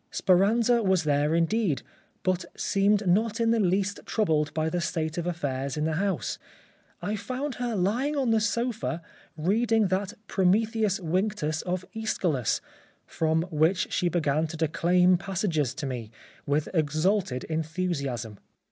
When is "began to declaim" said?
14.09-15.19